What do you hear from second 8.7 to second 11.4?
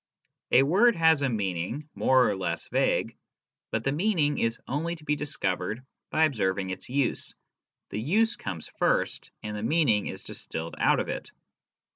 first, and the meaning is distilled out of it.